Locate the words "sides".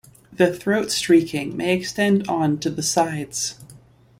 2.81-3.53